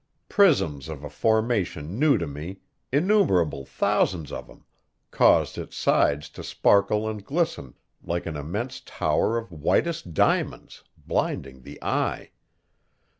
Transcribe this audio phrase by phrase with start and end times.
[0.29, 2.57] Prisms of a formation new to me
[2.91, 4.65] innumerable thousands of them
[5.11, 11.61] caused its sides to sparkle and glisten like an immense tower of whitest diamonds, blinding
[11.61, 12.31] the eye.